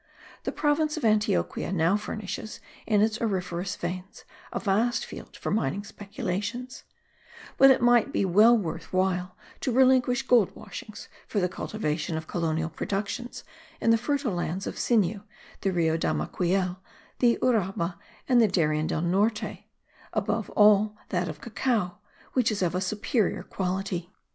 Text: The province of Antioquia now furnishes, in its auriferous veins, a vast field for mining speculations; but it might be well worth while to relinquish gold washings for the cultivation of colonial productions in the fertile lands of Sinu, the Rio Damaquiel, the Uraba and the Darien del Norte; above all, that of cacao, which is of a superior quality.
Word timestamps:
The 0.45 0.51
province 0.51 0.97
of 0.97 1.05
Antioquia 1.05 1.71
now 1.71 1.95
furnishes, 1.95 2.59
in 2.87 3.01
its 3.03 3.21
auriferous 3.21 3.75
veins, 3.75 4.25
a 4.51 4.59
vast 4.59 5.05
field 5.05 5.37
for 5.37 5.51
mining 5.51 5.83
speculations; 5.83 6.83
but 7.55 7.69
it 7.69 7.83
might 7.83 8.11
be 8.11 8.25
well 8.25 8.57
worth 8.57 8.91
while 8.91 9.37
to 9.59 9.71
relinquish 9.71 10.23
gold 10.25 10.55
washings 10.55 11.07
for 11.27 11.39
the 11.39 11.47
cultivation 11.47 12.17
of 12.17 12.25
colonial 12.25 12.71
productions 12.71 13.43
in 13.79 13.91
the 13.91 13.95
fertile 13.97 14.33
lands 14.33 14.65
of 14.65 14.73
Sinu, 14.79 15.21
the 15.61 15.69
Rio 15.71 15.97
Damaquiel, 15.99 16.77
the 17.19 17.37
Uraba 17.43 17.99
and 18.27 18.41
the 18.41 18.47
Darien 18.47 18.87
del 18.87 19.01
Norte; 19.03 19.65
above 20.13 20.49
all, 20.55 20.97
that 21.09 21.29
of 21.29 21.41
cacao, 21.41 21.99
which 22.33 22.51
is 22.51 22.63
of 22.63 22.73
a 22.73 22.81
superior 22.81 23.43
quality. 23.43 24.11